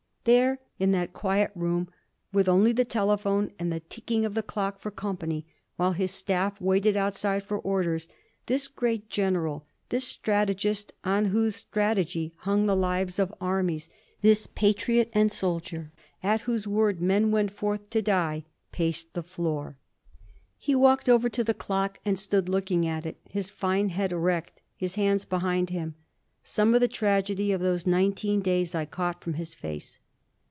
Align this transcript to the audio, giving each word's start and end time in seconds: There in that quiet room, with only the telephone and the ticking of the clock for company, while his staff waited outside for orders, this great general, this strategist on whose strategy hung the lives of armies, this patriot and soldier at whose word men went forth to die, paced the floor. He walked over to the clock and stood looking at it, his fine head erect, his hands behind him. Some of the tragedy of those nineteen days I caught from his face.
There 0.23 0.59
in 0.77 0.91
that 0.91 1.13
quiet 1.13 1.49
room, 1.55 1.89
with 2.31 2.47
only 2.47 2.73
the 2.73 2.85
telephone 2.85 3.51
and 3.57 3.71
the 3.73 3.79
ticking 3.79 4.23
of 4.23 4.35
the 4.35 4.43
clock 4.43 4.77
for 4.77 4.91
company, 4.91 5.47
while 5.77 5.93
his 5.93 6.11
staff 6.11 6.61
waited 6.61 6.95
outside 6.95 7.41
for 7.43 7.57
orders, 7.57 8.07
this 8.45 8.67
great 8.67 9.09
general, 9.09 9.65
this 9.89 10.05
strategist 10.07 10.93
on 11.03 11.25
whose 11.33 11.55
strategy 11.55 12.33
hung 12.41 12.67
the 12.67 12.75
lives 12.75 13.17
of 13.17 13.33
armies, 13.41 13.89
this 14.21 14.45
patriot 14.45 15.09
and 15.11 15.31
soldier 15.31 15.91
at 16.21 16.41
whose 16.41 16.67
word 16.67 17.01
men 17.01 17.31
went 17.31 17.49
forth 17.49 17.89
to 17.89 18.03
die, 18.03 18.43
paced 18.71 19.15
the 19.15 19.23
floor. 19.23 19.79
He 20.55 20.75
walked 20.75 21.09
over 21.09 21.29
to 21.29 21.43
the 21.43 21.55
clock 21.55 21.97
and 22.05 22.19
stood 22.19 22.47
looking 22.47 22.85
at 22.85 23.07
it, 23.07 23.17
his 23.27 23.49
fine 23.49 23.89
head 23.89 24.11
erect, 24.11 24.61
his 24.75 24.93
hands 24.93 25.25
behind 25.25 25.71
him. 25.71 25.95
Some 26.43 26.75
of 26.75 26.79
the 26.79 26.87
tragedy 26.87 27.51
of 27.51 27.61
those 27.61 27.87
nineteen 27.87 28.41
days 28.41 28.75
I 28.75 28.85
caught 28.85 29.23
from 29.23 29.33
his 29.33 29.55
face. 29.55 29.97